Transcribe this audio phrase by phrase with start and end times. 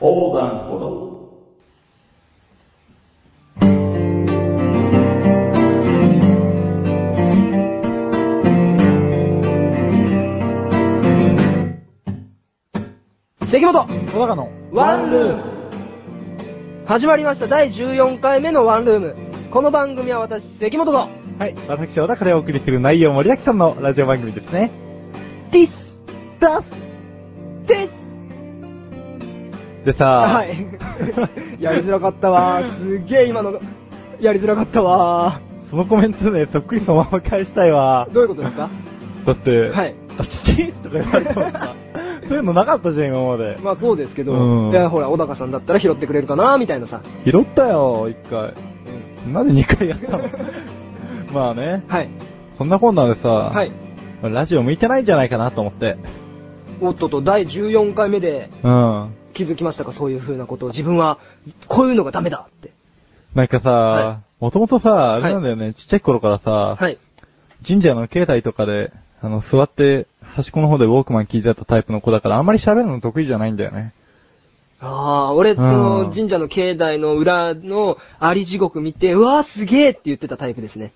[0.00, 1.10] 横断歩道。
[13.50, 15.42] 関本小高のワンルーム
[16.86, 19.16] 始まりました第14回目のワンルーム。
[19.50, 21.08] この番組は私、関本と、は
[21.46, 24.70] い、私、小高でお送りする内容盛りだくさんのラジオ番組ですね。
[25.50, 25.94] ディス、
[26.40, 26.64] ダス
[27.66, 27.99] です
[29.84, 30.50] でさ、はい。
[31.60, 32.64] やりづらかったわー。
[32.64, 33.58] すげえ今の、
[34.20, 38.14] やりづらかったわそのコメントね、そっくりそのまま返したいわー。。
[38.14, 38.68] どういうことですか？
[39.26, 39.94] だって、はい。
[40.18, 41.74] あ、キキースとか言われてもさ、
[42.28, 43.56] そういうのなかったじゃん、今まで。
[43.62, 47.00] まあそうですけど、うんいやほら、小高さんだったら拾ってくれるかなみたいなさ。
[47.24, 48.52] 拾ったよ、一回。
[49.32, 50.24] なんで二回やったの？
[51.32, 52.08] まあね、はい。
[52.58, 53.70] そんなこんなでさ、はい。
[54.22, 55.96] ラジオ向いてないんじゃないかなと思って。
[56.82, 59.08] おっとと、第14回目でうん。
[59.32, 59.92] 気づきましたか？
[59.92, 60.68] そういう風なことを。
[60.68, 61.18] 自分は、
[61.68, 62.70] こういうのがダメだって。
[63.34, 66.98] なんかさは、もともとさ、あれなんだよね、ちっちゃい頃からさ、はい。
[67.66, 68.92] 神社の境内とかで、
[69.22, 73.92] あの、座って、端っこの方でウォークマン聞いてたタイプの子だから、あんまり喋るの得意じゃないんだよね。
[74.80, 80.92] ああ、俺、その神社の境内の裏のあり地獄見て、うわーすげーって言ってたタイプですね。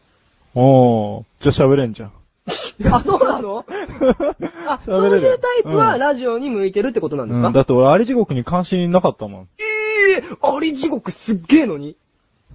[0.55, 2.13] おー、じゃあ喋れんじゃん。
[2.91, 3.65] あ、そうなの？
[4.69, 9.49] あ、そういうタイプはうんラジオに向いてるってことなんですか、うん、だって俺、あり地獄に関心なかったもん。
[9.59, 11.97] ええあり地獄すっげーのに？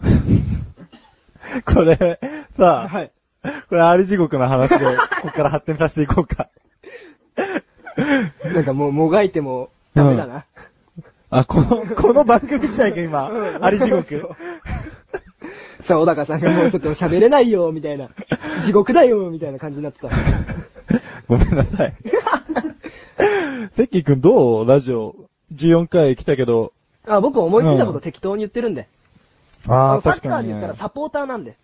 [1.65, 2.19] これ、
[2.57, 3.11] さ、はい。
[3.69, 4.91] これ、あり地獄の話で、こ
[5.23, 6.49] こから発展させていこうか。
[8.53, 10.45] なんかもうもがいてもダメだな。
[11.31, 14.29] あ、この、この番組自体が今、うんあり地獄。
[15.81, 18.09] さあ、小高さんがもうちょっと喋れないよ、みたいな。
[18.61, 20.09] 地獄だよ、みたいな感じになってた。
[21.27, 21.93] ごめんなさい。
[23.73, 25.15] セッキーくんどうラジオ。
[25.53, 26.73] 14回来たけど？
[27.07, 28.87] あ、僕思いついたこうんと適当に言ってるんで。
[29.67, 31.55] あのサッカーで言ったらサポーターなんで。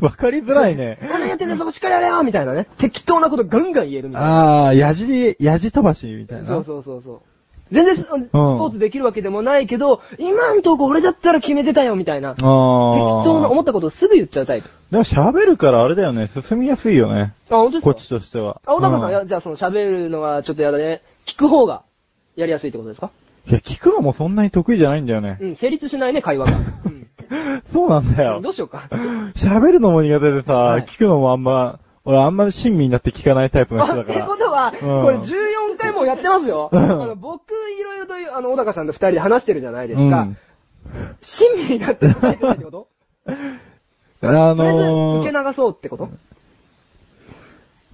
[0.00, 0.98] わかりづらいね。
[1.02, 2.66] 何やってんだよ、そこしっかりやれよみたいなね。
[2.78, 4.66] 適当なことガンガン言えるみたいな。
[4.66, 6.46] あー、やじ、やじ飛ばしみたいな。
[6.46, 7.20] そうそうそうそう。
[7.72, 12.34] 全然ススポーツできるわけでもないけど、今んとこ俺だったら決めてたよ、みたいな。
[12.34, 12.42] 適。
[12.42, 14.68] 当な思ったことをすぐ言っちゃうタイプ。
[14.90, 17.34] でも喋るからあれだよね、進みやすいよね。
[17.50, 17.92] あ、本当ですか？
[17.94, 18.60] こっちとしては。
[18.66, 21.02] あ、小高さん、ういやじゃあその喋るのはちょっとやだね。
[21.26, 21.82] 聞く方が
[22.36, 23.10] やりやすいってことですか？
[23.48, 25.38] いや、聞くのもそんなに得意じゃないんだよね。
[25.40, 26.56] うん、成立しないね、会話が。
[26.86, 27.06] うん。
[27.72, 28.50] そうなんだよど。
[28.50, 28.88] うしようか。
[29.34, 34.26] 喋るのも苦手でさ、はい聞くのもあんま、俺あんま親身になって聞かないタイプのあ、って人だから。
[34.26, 36.68] ことは、うんこれ14回もやってますよ。
[36.70, 40.36] うんあの、僕、いろいろという、あの、小高さんと二人で話してるじゃないですかうん。
[41.22, 42.88] 親身になってないってこと？
[43.26, 43.34] あ
[44.20, 46.10] とりあえず、のー、受け流そうってこと？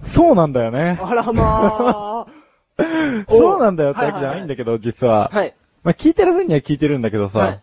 [0.03, 0.99] そうなんだよね。
[1.01, 3.25] あらまー。
[3.29, 5.29] そうなんだよってわけじゃはいはいはいないんだけど、実は。
[5.31, 5.53] はい。
[5.83, 7.61] まあ、聞いてる分には聞いてるんだけどさ、はい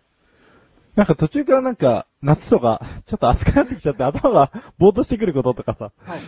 [0.97, 5.93] なんか途中からなんか、夏とか、ちょっと暑くなってきちゃって頭がぼーっとしてくることとかさ。
[6.05, 6.21] はい。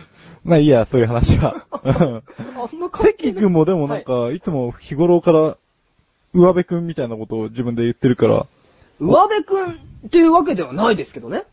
[0.43, 1.65] まあいいや、そういう話は。
[1.71, 5.57] う んあんな関係関君もでもなんか、い、つも日頃から、
[6.33, 8.47] 上辺くんみたいなことを自分で言ってるから、
[8.99, 9.71] 上辺くん
[10.07, 11.45] っていうわけではないですけどね。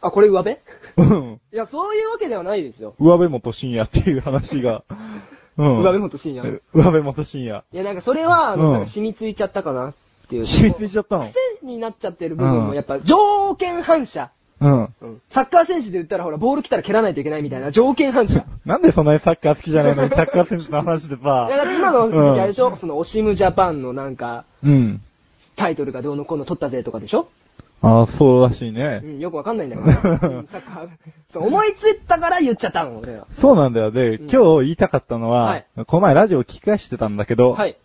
[0.00, 0.56] あ、これ上辺
[0.96, 1.40] うん。
[1.52, 2.94] いや、そういうわけではないですよ。
[3.00, 4.84] 上辺元深夜っていう話が、
[5.56, 5.78] うん。
[5.78, 6.60] 上辺元深夜。
[6.72, 7.64] 上辺元深夜。
[7.72, 9.94] いや、なんかそれは、なんか染みついちゃったかなっ
[10.28, 10.46] ていう。
[10.46, 11.26] 染みついちゃったの？
[11.26, 11.34] 癖
[11.66, 14.30] になっちゃってる部分も、やっぱ、条件反射。
[14.62, 15.20] うん。
[15.30, 18.40] サッカー選手で言ったらほら、ボール来たら蹴らないといけないみたいな条件反射。
[18.40, 21.48] い なんでそんなにサッカー好きじゃないのに サッカー選手の話でさ。
[21.50, 25.00] や、だって今の時期あれでしょ、その、オシムジャパンのなんか、うん。
[25.56, 27.28] タイトルがどうのこうの取ったぜとかでしょ？
[27.84, 29.00] ああ、そうらしいうね。
[29.00, 29.88] ん、よくわかんないんだけど。
[29.90, 29.92] う
[30.42, 30.88] んサッカー。
[31.32, 33.26] そう、思いついたから言っちゃったの、俺は。
[33.32, 33.90] そうなんだよ。
[33.90, 37.76] で、うん今日言いたかったのは、はいこの前ラジオを聞き返してたんだけど、はい。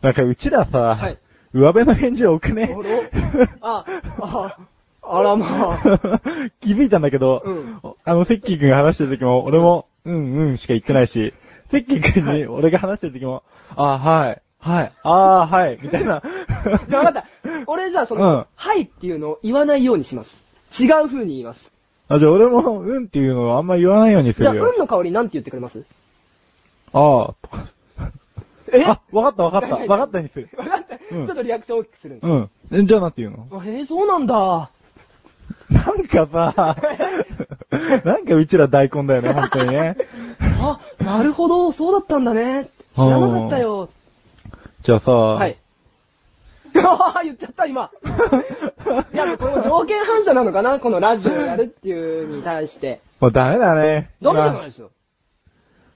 [0.00, 1.18] なんかうちらさ、はい
[1.54, 2.74] 上辺の返事多くね？
[2.74, 3.10] あれ？
[3.62, 4.56] あ、
[5.08, 6.20] あ、あらまあ。
[6.60, 11.34] 気づいたんだけど、うんあの、セッキー君が話してる時も、俺も、うんうんしか言ってないし、
[11.70, 13.42] セッキー君に俺が話してる時も、
[13.76, 16.22] あーはい、はい、あーはい、みたいな。
[16.88, 17.24] じゃあ分かった。
[17.66, 20.42] 俺じゃあその、うんはいっていうのを言わないようにします。
[20.82, 21.70] 違う風に言います。
[22.08, 24.70] あ、じゃあ俺も、うんっていうのをあんま言わないようにすじゃあ、るよ。
[24.72, 25.84] 運の香りなんて言ってくれます？
[26.92, 27.66] あーとか。
[28.72, 28.84] え？
[28.84, 29.76] あ、わかったわかった。
[29.92, 30.48] わかったにする。
[30.56, 30.98] 分かった。
[31.14, 32.34] うんちょっとリアクション大きくするんですよ。
[32.34, 32.50] うん。
[32.80, 33.60] えじゃあなんて言うの？
[33.60, 34.70] あへえ、そうなんだ。
[35.70, 36.76] なんかさ、
[38.04, 39.96] なんかうちら大根だよね、本当にね。
[40.60, 42.68] あ、なるほど、そうだったんだね。
[42.96, 43.90] 知らなかったよ。
[44.82, 45.58] じゃあさ、はい。
[46.76, 47.90] ああ、言っちゃった、今。
[49.12, 53.00] いや、もうこれも条件反射なのかなこのラジオをやるっていうに対して。
[53.20, 54.10] もうダメだね。
[54.22, 54.90] ダメじゃないまあですよ。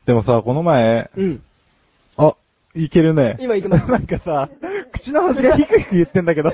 [0.07, 1.43] でもさ、この前、うん。
[2.17, 2.35] あ、
[2.75, 3.37] いけるね。
[3.41, 4.49] 今いけますなんかさ、
[4.93, 6.53] 口の端がヒクヒク言ってんだけど。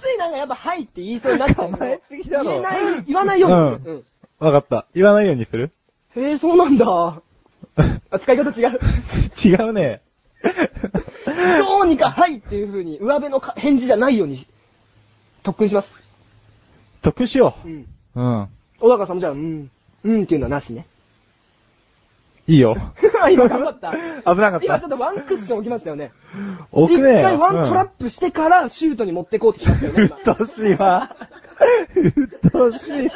[0.00, 4.04] ついなんかやっぱはいって言いそうになったけど構えすぎだろ言えない、言わないようにする。
[4.38, 4.86] わかった。
[4.94, 5.70] 言わないようにする？
[6.16, 6.24] うん。
[6.24, 6.86] へえ、そうなんだ。
[8.10, 8.78] あ、使い方違う。
[9.44, 10.00] 違うね。
[11.58, 14.48] どうにかはいっていう風に、上辺のか返事じゃないようにし、
[15.42, 15.92] 特訓します。
[17.02, 17.86] 得しようん。
[18.16, 18.20] う。
[18.20, 18.48] うん。
[18.80, 19.70] 小高さんもじゃあ、うん、
[20.04, 20.86] うんっていうのはなしね。
[22.48, 22.76] いいよ。
[23.30, 23.92] 今頑張った。
[23.92, 26.12] 危なかった今ちょっとワンクッション置きましたよね。
[26.70, 27.20] 置くね。
[27.20, 30.04] 一回ワントラップしてからシュートに持ってこうとしましたよう。
[30.04, 31.16] っとしいわ。
[31.94, 33.10] うっとしい。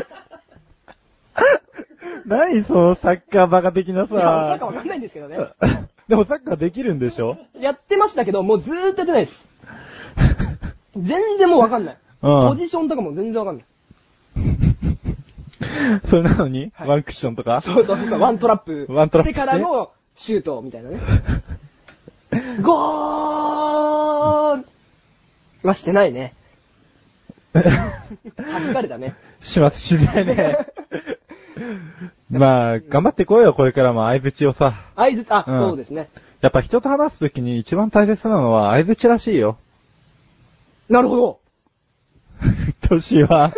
[2.26, 4.72] 何そのサッカーバカ的ないや、サッカーわ。
[4.72, 5.38] かんないんですけどね。
[6.08, 9.46] でもサッカーできるんでしょやってましたけど、もうずーっとやってないです。
[10.96, 11.98] 全然もうわかんない。
[12.22, 13.66] うんポジションとかも全然わかんない。
[16.06, 17.60] それなのに、はいワンクッションとか？
[17.60, 18.86] そうそうそう、ワントラップ。
[18.88, 19.46] ワントラップして？
[19.46, 21.00] からのシュートみたいなね。
[22.62, 24.64] ゴール
[25.68, 26.34] はしてないね。
[27.54, 29.14] 弾かれたね。
[29.40, 30.66] します、しないね。
[32.30, 34.74] まあ、頑張ってこいよ、これからも相槌をさ。
[34.94, 36.10] 合図、あ、うんそうですね。
[36.40, 39.56] やっぱ人と話すときに一番大切なのは相槌らしいよ。
[40.88, 41.40] なるほど。
[42.88, 43.52] 年は。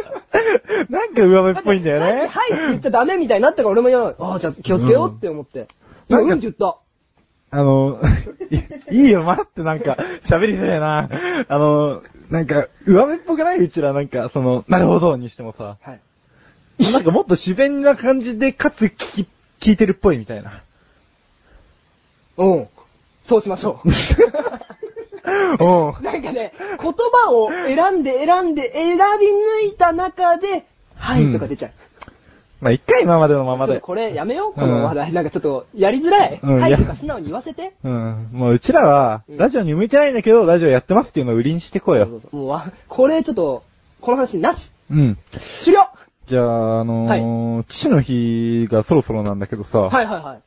[1.08, 2.26] なんか上辺っぽいんだよね。
[2.26, 4.14] はいって言っちゃダメみたいになったから俺も言わない。
[4.19, 5.69] ああ、じゃあ気をつけようって思って。
[6.08, 6.78] 今、うんって言った。
[7.50, 8.00] あの、
[8.90, 11.08] いいいよ、待って、なんか、喋りづれえな。
[11.49, 16.00] あの、なんか、上辺っぽくないうちら、なんか、その、なるほどにしてもさ、はい。
[16.93, 19.28] なんかもっと自然な感じで、かつ聞き、
[19.60, 20.62] 聞いてるっぽいみたいな。
[22.37, 22.69] うん。
[23.26, 23.88] そうしましょう。
[25.28, 26.05] うん。
[26.05, 29.02] なんかね、言葉を選んで選んで選び
[29.66, 30.66] 抜いた中で、
[31.08, 31.72] はいとか出ちゃう。
[32.60, 33.81] まあ、一回今までのままで。
[33.81, 35.12] これやめよう、この話題。
[35.12, 36.31] なんかちょっとやりづらい。
[36.31, 37.72] はいうんやとか素直に言わせて。
[37.84, 38.28] うん。
[38.32, 42.05] もううちらは、うんラジオに向いてないんだけど、ラジオやってますっていうのを売りにしてこうよ。
[42.05, 43.62] そうそうそうもうわ、これちょっと、
[44.00, 44.70] この話なし。
[44.90, 45.19] うん。
[45.62, 45.88] 終了
[46.26, 50.40] じゃあ、あのー父の日がそろそろなんだけどさ、はいはいはい。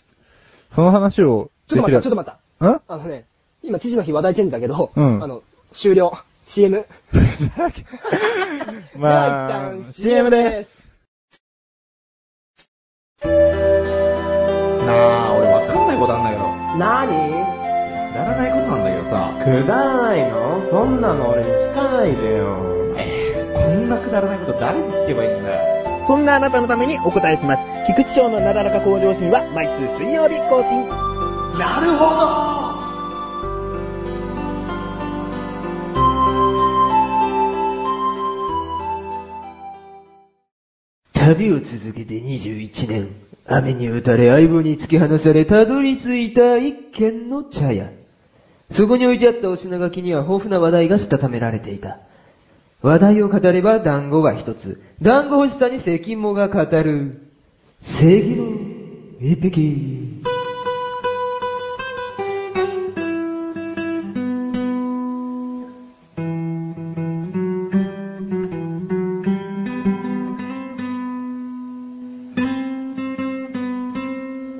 [0.75, 2.77] その話をちょっと待った、ちょっと待待った。
[2.77, 3.25] っあのね、
[3.63, 5.41] 今父の日話題チェンジだけど、うんあの、
[5.71, 6.17] 終了。
[6.51, 6.85] CM。
[8.97, 10.81] まあ CM です。
[13.23, 13.29] な
[15.27, 16.43] あ、俺わかんないことあんだけど。
[16.77, 17.11] なに
[18.11, 19.31] くだらないことなんだけどさ。
[19.45, 20.67] くだらないの？
[20.69, 22.57] そんなの俺に聞かないでよ。
[22.97, 26.05] えー、こんなくだらないこと誰に聞けばいいんだよ。
[26.05, 27.63] そんなあなたのためにお答えします。
[27.87, 30.85] 菊池賞のなだらか向上心は毎週水曜日更新。
[31.57, 32.70] なるほど
[41.35, 43.07] 旅を続けて21年、
[43.45, 47.89] 雨に打たれ相棒に突き放されたどり着いた一軒の茶屋。
[48.71, 51.99] そこに置いてあったお品書きには豊富な話題がしたためられていた。
[52.81, 54.81] 話題を語れば団子が一つ。
[55.01, 57.27] 団子欲しさに関もが語る。
[57.81, 58.45] 正義の
[59.21, 60.10] 一匹。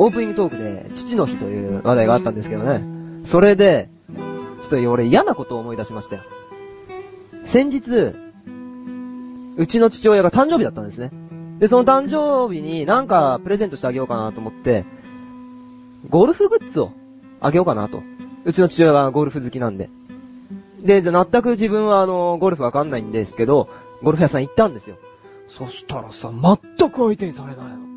[0.02, 2.84] オープニングトークで、父の日という話題があったんですけどね。
[3.24, 3.88] それで、
[4.64, 6.24] ちょっと俺嫌なことを思い出しましたよ。
[7.46, 8.16] 先日、
[9.58, 11.12] うちの父親が誕生日だったんですね。
[11.60, 14.86] で、その誕生日になんかプレゼントしてあげようかなと思って、
[16.10, 16.94] ゴルフグッズを
[17.40, 18.02] あげようかなと。
[18.44, 19.92] うちの父親がゴルフ好きなんで。
[20.84, 23.70] で、で全く自分はあの、ゴルフわかんないんですけど、
[24.02, 24.96] ゴルフ屋さん行ったんですよ。
[25.48, 27.91] そしたらさ、全く相手にされないの。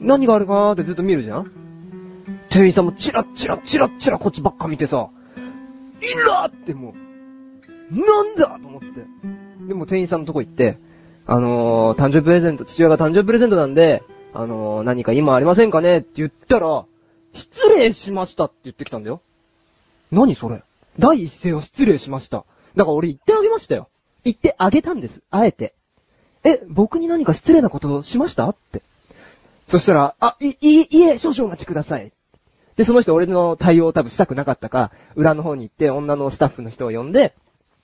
[0.00, 0.54] 何があるか？
[0.54, 1.50] なーってずっと見るじゃん
[2.48, 5.10] 店員さんもチラッチラッチラッチラこっちばっか見てさ、
[6.00, 6.94] いらーっても
[7.92, 8.58] う、なんだ？
[8.60, 8.86] と思って。
[9.68, 10.78] でも店員さんのとこ行って、
[11.26, 14.02] あのー、誕生日プレゼント、父親が誕生日プレゼントなんで、
[14.32, 15.98] あのー、何か今ありませんかね？
[15.98, 16.84] って言ったら、
[17.34, 19.20] 失礼しましたって言ってきたんだよ。
[20.10, 20.64] 何それ
[20.98, 22.44] 第一声は失礼しました。
[22.74, 23.88] だから俺言ってあげましたよ。
[24.24, 25.20] 言ってあげたんです。
[25.30, 25.74] あえて。
[26.42, 28.48] え、僕に何か失礼なことしました？
[28.48, 28.82] って。
[29.70, 32.12] そしたら、あ、い、い、いえ、少々お待ちください。
[32.74, 37.36] で、その人俺の対応を多分したくなかったか、裏の方に行って女のスタッフの人を呼んで、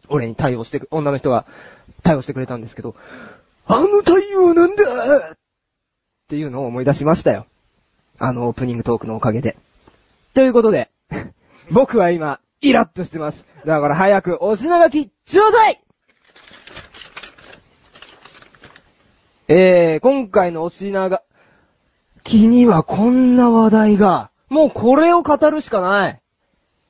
[0.09, 1.47] 俺に対応してく、女の人が
[2.03, 2.97] 対応してくれたんですけど、
[3.67, 4.83] あの対応なんだ
[5.35, 5.37] っ
[6.27, 7.47] ていうのを思い出しましたよ。
[8.19, 9.57] あのオープニングトークのおかげで。
[10.35, 10.91] ということで、
[11.71, 13.45] 僕は今、イラッとしてます。
[13.65, 15.81] だから早くお品書き、ちょうだい
[19.47, 21.23] えー、今回のお品が、
[22.27, 26.21] 気にはこんな話題がもうこれを語るしかない。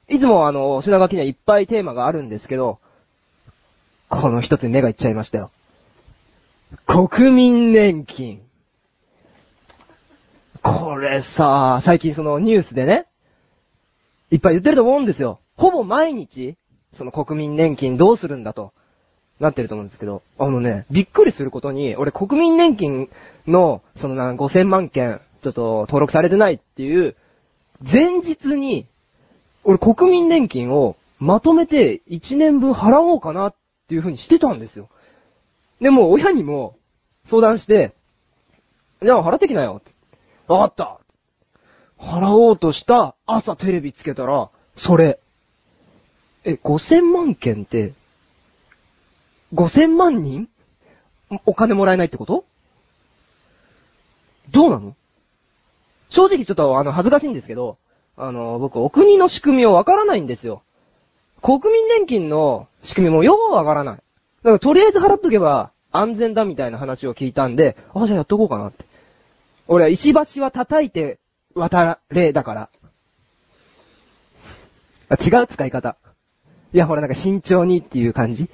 [0.08, 2.78] いつもあの、品書きにはいっぱいテーマがあるんですけど、
[4.08, 5.50] この一つに目がいっちゃいましたよ。
[6.86, 8.40] 国民年金。
[10.62, 13.06] これさ、最近そのニュースでね、
[14.30, 15.40] いっぱい言ってると思うんですよ。
[15.56, 16.56] ほぼ毎日、
[16.94, 18.72] その国民年金どうするんだと、
[19.40, 23.08] なってると思うんですけど、あのね、びっくりすることに、俺国民年金
[23.46, 27.16] の、そのな、5000万件、ちょっと登録されてないっていう、
[27.80, 28.86] 前日に、
[29.64, 33.54] 俺国民年金をまとめて1年分払おうかなっ
[33.88, 34.88] ていう風にしてたんですよ。
[35.80, 36.76] でも親にも
[37.24, 37.94] 相談して、
[39.02, 39.82] じゃあ払ってきなよ。
[40.46, 41.00] わかった。
[41.98, 45.18] 払おうとした朝テレビつけたら、それ。
[46.44, 47.92] え、5000万件って、
[49.56, 50.48] 5000万人？
[51.44, 52.44] お金もらえないってこと？
[54.52, 54.94] どうなの？
[56.10, 57.78] 正直ちょっとあの恥ずかしいんですけど、
[58.16, 60.62] あの、僕お国の仕組みをわからないんですよ。
[61.42, 63.96] 国民年金の仕組みもようわからない。
[63.96, 68.84] だからとりあえず払っとけば安全だみたいな話を聞いたんで、あ、じゃあやっとこうかなって。
[69.68, 71.18] 俺は石橋は叩いて
[71.54, 72.68] 渡れだから。
[75.08, 75.96] あ、違う使い方。
[76.72, 78.48] いや、ほらなんか慎重にっていう感じ。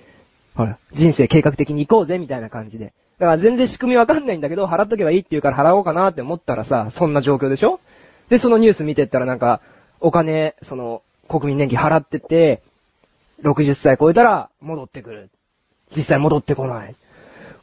[0.54, 2.92] ほら、人生計画的に行こうぜみたいな感じで。
[3.18, 7.80] だから全然仕組みわかんないんだけど、払っとけばいいって言うから払おうかなって思ったらさ、そんな状況でしょ？
[8.28, 9.60] で、そのニュース見てったらなんか、
[10.00, 12.62] お金、その、国民年金払ってて、
[13.42, 15.30] 60歳超えたら戻ってくる。
[15.96, 16.94] 実際戻ってこない。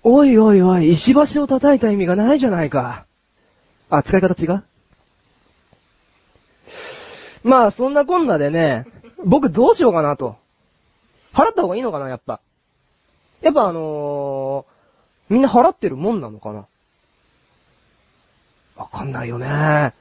[0.04, 3.06] おいおいおい、石橋を叩いた意味がないじゃないか。
[3.90, 4.64] あ、使い方違う？
[7.44, 8.86] まあ、そんなこんなでね、
[9.26, 10.38] 僕どうしようかなと。
[11.34, 12.40] 払った方がいいのかな、やっぱ。
[13.42, 16.66] やっぱあのー、みんな払ってるもんなのかな？
[18.76, 19.94] わかんないよね。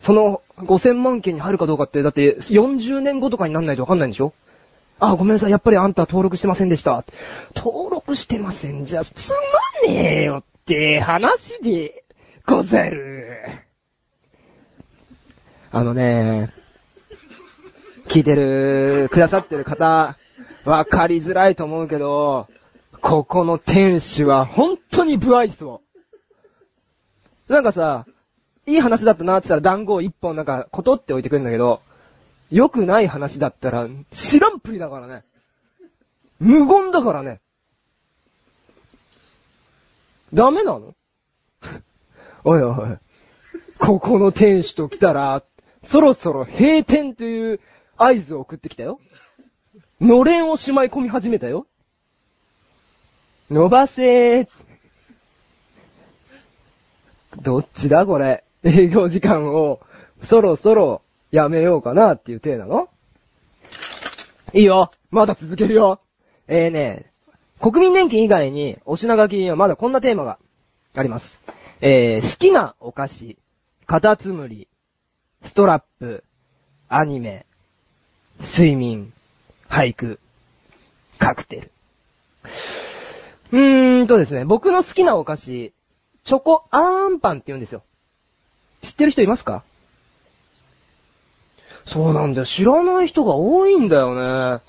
[0.00, 4.32] その5000万件に入るかどうかって、だって40年後とかになんないとわかんないんでしょ？
[5.00, 7.04] あ、ごめんなさい、やっぱりあんた登録してませんでした。
[7.54, 9.36] 登録してませんじゃ、つま
[9.90, 12.04] んねえよって話で
[12.46, 13.64] ござる。
[15.70, 16.52] あのね、
[18.08, 20.16] 聞いてる、くださってる方、
[20.64, 22.48] わかりづらいと思うけど、
[23.00, 25.82] ここの店主は本当に不愛想。
[27.48, 28.06] なんかさ、
[28.66, 31.80] いい話だったなって言ったら団子を一本なんか、ことって置いてくるんだけど、
[32.50, 35.24] 良くない話だったら、知らんぷりだからね。
[36.38, 37.40] 無言だからね。
[40.34, 40.94] ダメなの？
[42.44, 42.98] おいおい、
[43.78, 45.42] ここの店主と来たら、
[45.84, 47.60] そろそろ閉店という
[47.96, 49.00] 合図を送ってきたよ。
[50.00, 51.66] のれんをしまい込み始めたよ。
[53.50, 54.48] 伸ばせー。
[57.40, 58.44] どっちだこれ？
[58.62, 59.80] 営業時間を
[60.22, 61.00] そろそろ
[61.30, 62.90] やめようかなっていう体なの？
[64.52, 64.90] いいよ。
[65.10, 66.00] まだ続けるよ。
[66.46, 67.10] えーね、
[67.60, 70.38] 国民年金以外にお品書きにはまだこんなテーマが
[70.94, 71.40] あります。
[71.80, 73.38] えー、好きなお菓子、
[73.86, 74.68] カタツムリ、
[75.44, 76.22] ストラップ、
[76.88, 77.46] アニメ、
[78.40, 79.12] 睡眠、
[79.70, 80.18] 俳句、
[81.18, 81.70] カクテル。
[83.52, 85.72] うーんとですね、僕の好きなお菓子、
[86.24, 87.82] チョコアーンパンって言うんですよ。
[88.82, 89.62] 知ってる人いますか？
[91.86, 92.46] そうなんだよ。
[92.46, 94.62] 知らない人が多いんだよね。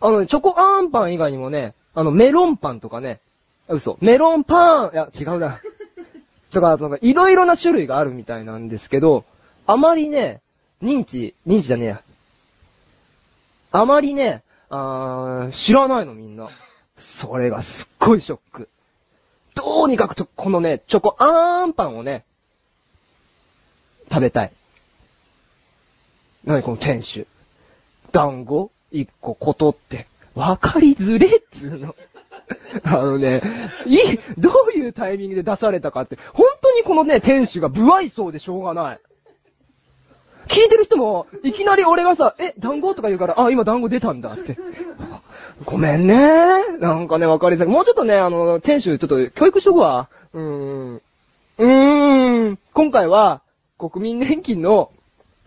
[0.00, 3.20] あのね、チョコアーンパン以外にもね、あの、メロンパンとかね、
[3.68, 3.96] あ嘘。
[4.00, 5.60] メロンパン、いや、違うな。
[6.52, 9.24] とか、その、いろいろな種類があるみたいなんですけど、
[9.66, 10.42] あまりね、
[10.82, 12.02] 認知、認知じゃねえや。
[13.72, 16.50] あまりね、あー知らないのみんな。
[16.98, 18.68] それがすっごいショック。
[19.54, 22.24] どうにかくちょ、このね、チョコアーンパンをね、
[24.10, 24.52] 食べたい。
[26.44, 27.26] なにこの店主。
[28.12, 31.94] 団子一個ことって、わかりづれっつうの。
[32.84, 33.42] あのね、
[33.86, 39.00] いい、どういうタイミングで出されたかって、本当にこのね、店主が不愛想でしょうがない。
[40.46, 44.56] 聞いてる人も、いきなり俺がさ、え、団子とか言うから、あ、今団子出たんだって。
[45.64, 46.78] ごめんね。
[46.78, 47.68] なんかね、わかりづらい。
[47.68, 50.08] もうちょっとね、あの、店主、ちょっと教育しとくわ。
[50.34, 50.94] うーん。
[50.96, 52.58] うーん。
[52.74, 53.42] 今回は、
[53.78, 54.92] 国民年金の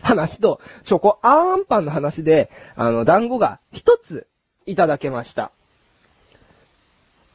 [0.02, 4.26] 話と、チョコアーンパンの話で、あの、団子が一つ
[4.66, 5.52] いただけました。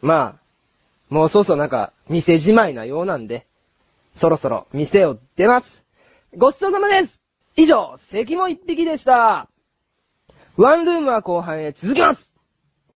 [0.01, 0.45] まあ、
[1.09, 3.45] もうそうそうなんか、店じまいなようなんで、
[4.17, 5.83] そろそろ店を出ます。
[6.37, 7.21] ごちそうさまです
[7.55, 9.47] 以上、関も一匹でした。
[10.57, 12.34] ワンルームは後半へ続きます